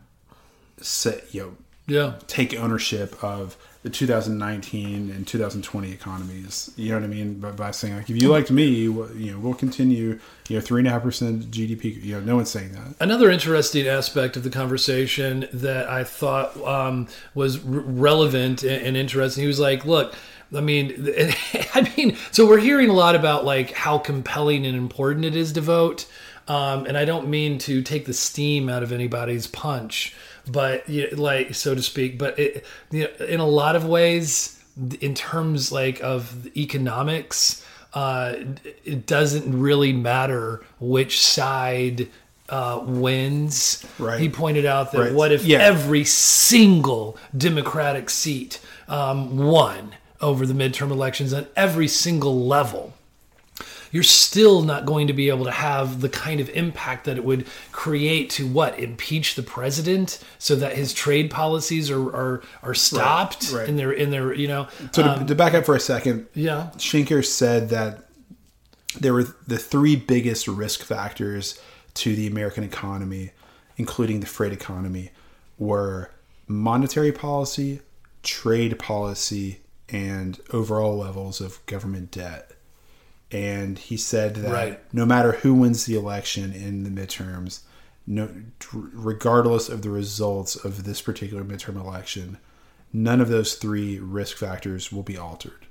[0.81, 1.55] set you know
[1.87, 2.13] Yeah.
[2.27, 6.69] take ownership of the 2019 and 2020 economies.
[6.75, 7.39] You know what I mean?
[7.39, 10.19] By, by saying like, if you liked me, well, you know, we'll continue.
[10.49, 12.03] You know, three and a half percent GDP.
[12.03, 12.93] You know, no one's saying that.
[12.99, 18.95] Another interesting aspect of the conversation that I thought um, was r- relevant and, and
[18.97, 19.41] interesting.
[19.41, 20.13] He was like, "Look,
[20.55, 21.13] I mean,
[21.73, 25.53] I mean, so we're hearing a lot about like how compelling and important it is
[25.53, 26.05] to vote,
[26.47, 30.13] um, and I don't mean to take the steam out of anybody's punch,
[30.47, 32.17] but you know, like so to speak.
[32.17, 34.61] But it, you know, in a lot of ways,
[34.99, 38.35] in terms like of economics." Uh,
[38.85, 42.07] it doesn't really matter which side
[42.47, 43.85] uh, wins.
[43.99, 44.17] Right.
[44.17, 45.13] He pointed out that Right.
[45.13, 45.57] what if Yeah.
[45.59, 52.93] every single Democratic seat um, won over the midterm elections on every single level?
[53.91, 57.25] You're still not going to be able to have the kind of impact that it
[57.25, 62.73] would create to what impeach the president so that his trade policies are are, are
[62.73, 63.67] stopped right.
[63.67, 66.27] in their in their you know So um, to, to back up for a second,
[66.33, 68.05] yeah Schenker said that
[68.97, 71.59] there were the three biggest risk factors
[71.95, 73.31] to the American economy,
[73.77, 75.11] including the freight economy,
[75.57, 76.11] were
[76.47, 77.81] monetary policy,
[78.23, 79.59] trade policy,
[79.91, 82.51] and overall levels of government debt.
[83.31, 84.93] And he said that Right.
[84.93, 87.61] no matter who wins the election in the midterms,
[88.07, 88.29] no,
[88.73, 92.37] regardless of the results of this particular midterm election,
[92.91, 95.67] none of those three risk factors will be altered.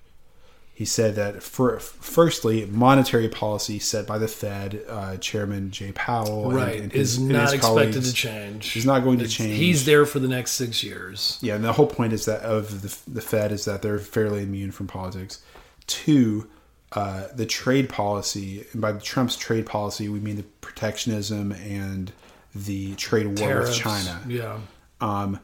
[0.81, 6.51] He said that for firstly, monetary policy set by the Fed uh, Chairman Jay Powell
[6.51, 8.79] right and is his- and not expected to change.
[8.79, 9.59] Is not going to It's- change.
[9.59, 11.37] He's there for the next six years.
[11.43, 14.43] Yeah, and the whole point is that of the, the Fed is that they're fairly
[14.43, 15.41] immune from politics.
[15.87, 16.49] Two,
[16.93, 22.11] uh, the trade policy, and by Trump's trade policy, we mean the protectionism and
[22.55, 23.73] the trade war Tariffs.
[23.73, 24.21] with China.
[24.27, 24.59] Yeah.
[25.03, 25.41] Um,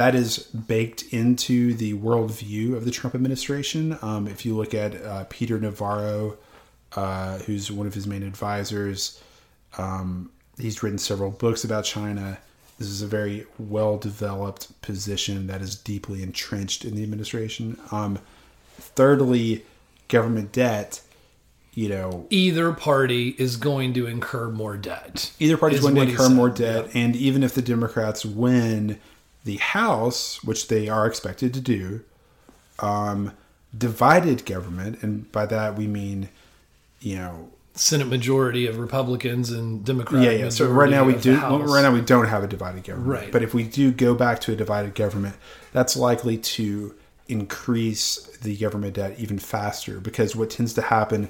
[0.00, 3.98] that is baked into the worldview of the Trump administration.
[4.00, 6.38] Um, if you look at uh, Peter Navarro,
[6.96, 9.22] uh, who's one of his main advisors,
[9.76, 12.38] um, he's written several books about China.
[12.78, 17.78] This is a very well developed position that is deeply entrenched in the administration.
[17.92, 18.20] Um,
[18.78, 19.66] thirdly,
[20.08, 21.02] government debt.
[21.74, 25.30] You know, Either party is going to incur more debt.
[25.38, 28.98] either party is going to incur more debt, and even if the Democrats win
[29.44, 32.02] the House, which they are expected to do,
[32.80, 33.32] um,
[33.76, 36.28] divided government, and by that we mean,
[37.00, 40.24] you know, Senate majority of Republicans and Democrats.
[40.24, 40.48] yeah, yeah.
[40.48, 41.36] So right now we do.
[41.38, 43.08] Right now we don't have a divided government.
[43.08, 43.32] Right.
[43.32, 45.36] But if we do go back to a divided government,
[45.72, 46.94] that's likely to
[47.28, 51.28] increase the government debt even faster because what tends to happen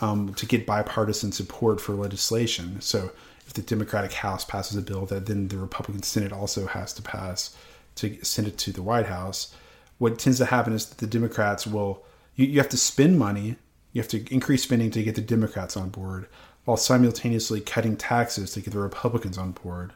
[0.00, 2.80] um, to get bipartisan support for legislation.
[2.80, 3.10] So
[3.48, 7.02] if the Democratic House passes a bill that then the Republican Senate also has to
[7.02, 7.56] pass
[7.94, 9.54] to send it to the White House,
[9.96, 12.04] what tends to happen is that the Democrats will
[12.36, 13.56] you, you have to spend money,
[13.92, 16.28] you have to increase spending to get the Democrats on board,
[16.66, 19.94] while simultaneously cutting taxes to get the Republicans on board.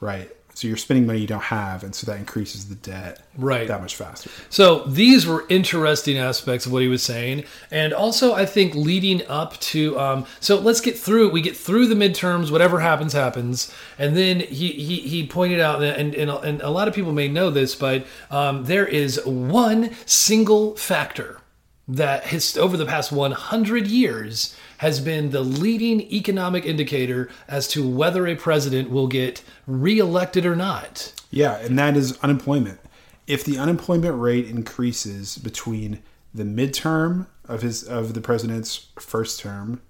[0.00, 0.34] Right.
[0.58, 3.68] So you're spending money you don't have, and so that increases the debt Right.
[3.68, 4.28] that much faster.
[4.50, 9.24] So these were interesting aspects of what he was saying, and also I think leading
[9.28, 9.96] up to.
[10.00, 11.28] Um, so let's get through.
[11.30, 12.50] We get through the midterms.
[12.50, 13.72] Whatever happens, happens.
[14.00, 17.28] And then he he, he pointed out, and, and and a lot of people may
[17.28, 21.40] know this, but um, there is one single factor
[21.86, 27.86] that has over the past 100 years has been the leading economic indicator as to
[27.88, 31.12] whether a president will get reelected or not.
[31.30, 32.80] Yeah, and that is unemployment.
[33.26, 36.02] If the unemployment rate increases between
[36.34, 39.80] the midterm of his of the president's first term,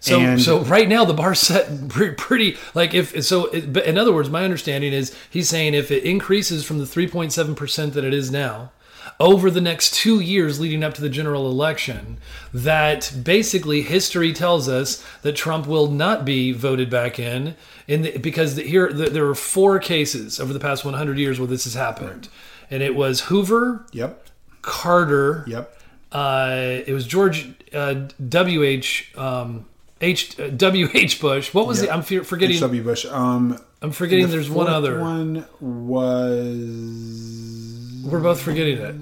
[0.00, 3.46] So, And- so right now the bar's set pre- pretty like if so.
[3.46, 6.86] It, but in other words, my understanding is he's saying if it increases from the
[6.86, 8.72] three point seven percent that it is now
[9.22, 12.18] over the next two years leading up to the general election,
[12.52, 17.54] that basically history tells us that Trump will not be voted back in
[17.86, 21.18] in the, because the, here the, there are four cases over the past one hundred
[21.18, 22.28] years where this has happened,
[22.70, 24.26] and it was Hoover, yep,
[24.60, 25.78] Carter, yep,
[26.10, 27.94] uh, it was George uh,
[28.28, 28.62] W.
[28.64, 29.12] H.
[29.16, 29.66] Um,
[30.00, 30.38] H.
[30.40, 30.88] uh, W.
[30.94, 31.20] H.
[31.20, 31.54] Bush.
[31.54, 31.88] What was Yep.
[31.88, 31.94] the?
[31.94, 32.56] I'm forgetting.
[32.56, 32.82] H.W.
[32.82, 33.06] Bush.
[33.06, 34.26] Um, I'm forgetting.
[34.26, 35.00] the There's one other.
[35.00, 38.02] One was.
[38.04, 38.94] We're both forgetting it.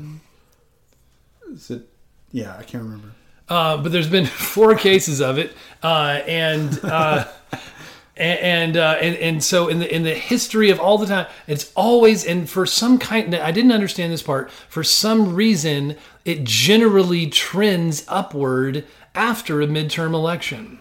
[1.52, 1.88] Is it?
[2.32, 3.12] Yeah, I can't remember.
[3.48, 7.26] Uh, but there's been four cases of it, uh, and uh,
[8.16, 11.26] and and, uh, and and so in the in the history of all the time,
[11.46, 14.50] it's always and for some kind I didn't understand this part.
[14.50, 18.84] For some reason, it generally trends upward
[19.14, 20.78] after a midterm election.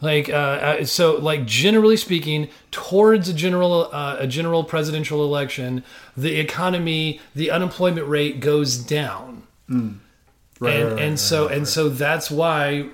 [0.00, 5.84] Like uh, uh, so, like generally speaking, towards a general uh, a general presidential election,
[6.16, 9.29] the economy, the unemployment rate goes down,
[9.70, 9.94] Right, and
[10.60, 12.88] right, right, and so and so that's why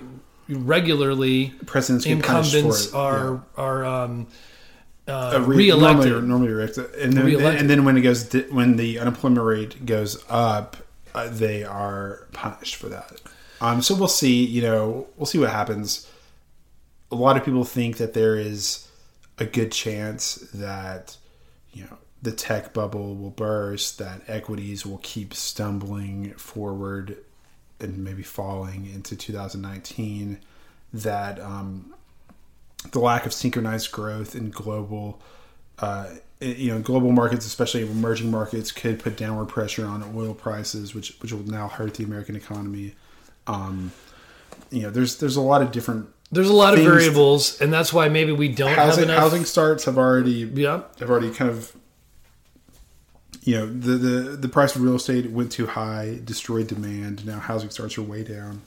[0.47, 4.27] regularly Presidents get punished for incumbents are are um,
[5.07, 6.11] uh, Uh, re- reelected.
[6.11, 6.95] Normally, normally reelected.
[6.95, 7.61] And then, Reelected.
[7.61, 10.77] and then when it goes, di- when the unemployment rate goes up,
[11.15, 13.19] uh, they are punished for that.
[13.61, 14.45] Um, so we'll see.
[14.45, 16.07] You know, we'll see what happens.
[17.11, 18.87] A lot of people think that there is
[19.39, 21.15] a good chance that
[21.73, 21.97] you know
[22.27, 27.15] the tech bubble will burst, that equities will keep stumbling forward
[27.79, 30.37] and maybe falling into 2019.
[30.93, 31.93] That um,
[32.91, 35.21] the lack of synchronized growth in global
[35.79, 36.09] uh,
[36.41, 41.15] you know global markets especially emerging markets could put downward pressure on oil prices which
[41.21, 42.93] which will now hurt the american economy
[43.47, 43.91] um,
[44.69, 47.91] you know there's there's a lot of different There's a lot of variables, and that's
[47.93, 49.19] why maybe we don't have housing enough.
[49.19, 50.81] housing starts have already Yeah.
[50.99, 51.73] have already kind of
[53.47, 57.39] you know the, the the price of real estate went too high destroyed demand now
[57.39, 58.61] housing starts are way down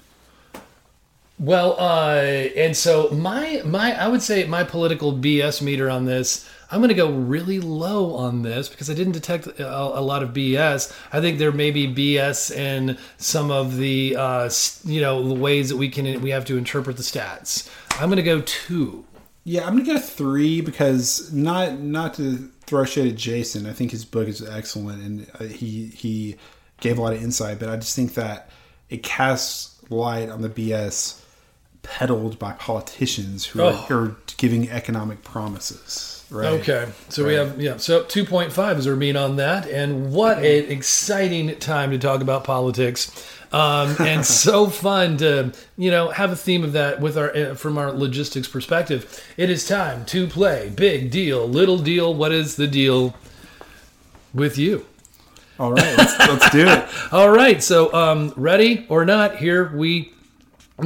[1.39, 2.21] Well, uh,
[2.55, 6.91] and so my my I would say my political BS meter on this, I'm going
[6.91, 10.95] to go really low on this because I didn't detect a, a lot of BS.
[11.11, 14.51] I think there may be BS in some of the uh,
[14.85, 17.71] you know the ways that we can we have to interpret the stats.
[17.99, 19.07] I'm going to go two.
[19.45, 23.67] Yeah, I'm gonna get a three because not not to throw shade at Jason.
[23.67, 26.37] I think his book is excellent and uh, he he
[26.81, 27.59] gave a lot of insight.
[27.59, 28.49] But I just think that
[28.89, 31.21] it casts light on the BS
[31.83, 33.77] peddled by politicians who are, Oh.
[33.89, 36.25] who are giving economic promises.
[36.31, 36.61] Right?
[36.61, 40.45] Okay, so we have yeah, so 2.5 is our mean on that, and what an
[40.71, 43.11] exciting time to talk about politics,
[43.53, 47.55] um, and so fun to you know have a theme of that with our uh,
[47.55, 49.23] from our logistics perspective.
[49.37, 52.15] It is time to play big deal, little deal.
[52.15, 53.15] What is the deal
[54.33, 54.87] with you?
[55.59, 56.89] All right, let's, let's do it.
[57.13, 60.15] All right, so um, ready or not, here we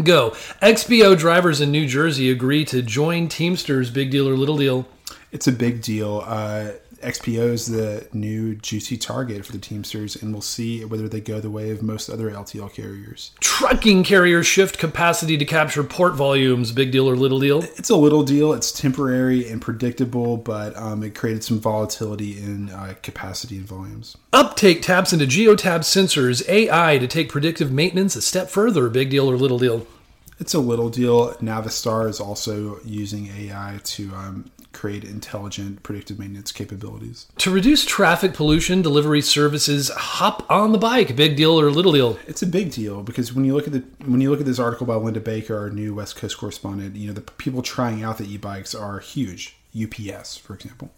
[0.03, 0.31] go.
[0.62, 3.91] XPO drivers in New Jersey agree to join Teamsters.
[3.91, 4.89] Big deal or little deal?
[5.31, 6.25] It's a big deal.
[6.27, 6.73] Uh,
[7.05, 11.41] XPO is the new juicy target for the Teamsters, and we'll see whether they go
[11.41, 13.33] the way of most other LTL carriers.
[13.41, 16.73] Trucking carriers shift capacity to capture port volumes.
[16.73, 17.63] Big deal or little deal?
[17.77, 18.53] It's a little deal.
[18.53, 24.17] It's temporary and predictable, but um, it created some volatility in uh, capacity and volumes.
[24.33, 28.89] Uptake taps into Geotab sensors, AI to take predictive maintenance a step further.
[28.89, 29.87] Big deal or little deal?
[30.41, 31.35] It's a little deal.
[31.35, 37.27] Navistar is also using AI to um, create intelligent predictive maintenance capabilities.
[37.39, 41.16] To reduce traffic pollution, delivery services hop on the bike.
[41.16, 42.18] Big deal or little deal?
[42.27, 44.59] It's a big deal because when you look at the when you look at this
[44.59, 48.18] article by Linda Baker, our new West Coast correspondent, you know the people trying out
[48.18, 49.57] the e-bikes are huge.
[49.75, 50.91] UPS, for example.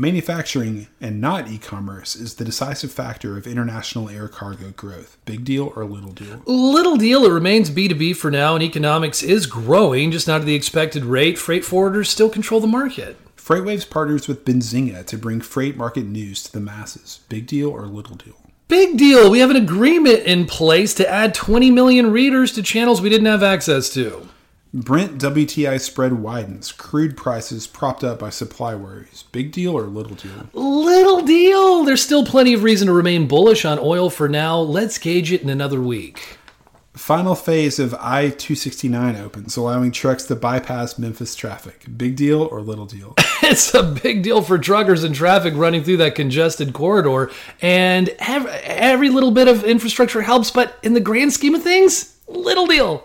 [0.00, 5.18] Manufacturing and not e-commerce is the decisive factor of international air cargo growth.
[5.26, 6.42] Big deal or little deal?
[6.46, 10.54] Little deal, it remains B2B for now, and economics is growing, just not at the
[10.54, 11.36] expected rate.
[11.36, 13.18] Freight forwarders still control the market.
[13.36, 17.20] Freightwaves partners with Benzinga to bring freight market news to the masses.
[17.28, 18.40] Big deal or little deal?
[18.68, 23.02] Big deal, we have an agreement in place to add 20 million readers to channels
[23.02, 24.30] we didn't have access to.
[24.72, 26.70] Brent WTI spread widens.
[26.70, 29.24] Crude prices propped up by supply worries.
[29.32, 30.48] Big deal or little deal?
[30.52, 34.60] Little deal, there's still plenty of reason to remain bullish on oil for now.
[34.60, 36.38] Let's gauge it in another week.
[36.92, 41.86] Final phase of I 269 opens, allowing trucks to bypass Memphis traffic.
[41.96, 43.16] Big deal or little deal?
[43.42, 48.50] It's a big deal for truckers and traffic running through that congested corridor, and every,
[48.50, 53.02] every little bit of infrastructure helps, but in the grand scheme of things, little deal.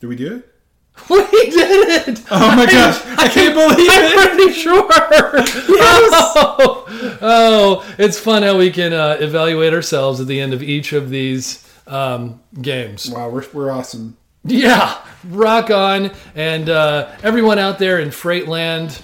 [0.00, 0.54] Did we do it?
[1.10, 2.22] We did it!
[2.30, 4.18] Oh my gosh, I can't believe it!
[4.18, 4.88] I'm pretty sure.
[5.80, 10.92] Oh, oh, it's fun how we can uh, evaluate ourselves at the end of each
[10.92, 13.10] of these um, games.
[13.10, 14.16] Wow, we're, we're awesome.
[14.44, 16.12] Yeah, rock on.
[16.34, 19.00] And uh, everyone out there in Freightland,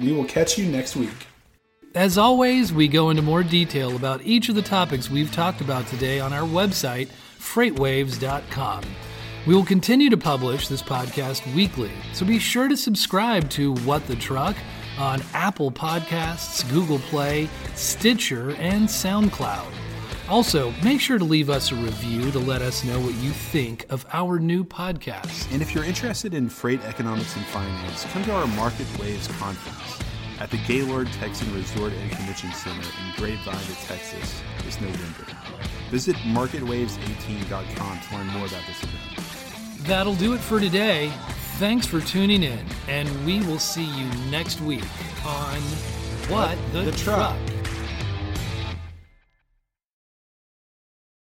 [0.00, 1.26] We will catch you next week.
[1.94, 5.86] As always, we go into more detail about each of the topics we've talked about
[5.88, 7.08] today on our website,
[7.38, 8.82] freightwaves.com.
[9.44, 14.06] We will continue to publish this podcast weekly, so be sure to subscribe to What
[14.06, 14.54] the Truck
[14.96, 19.66] on Apple Podcasts, Google Play, Stitcher, and SoundCloud.
[20.28, 23.84] Also, make sure to leave us a review to let us know what you think
[23.90, 25.52] of our new podcast.
[25.52, 29.98] And if you're interested in freight economics and finance, come to our Market Waves conference
[30.38, 35.26] at the Gaylord Texan Resort and Convention Center in Grapevine, Texas this November.
[35.90, 39.01] Visit marketwaves18.com to learn more about this event.
[39.84, 41.12] That'll do it for today.
[41.58, 44.84] Thanks for tuning in, and we will see you next week
[45.24, 45.60] on
[46.28, 47.36] What, the, the Truck.
[47.46, 47.61] Truck.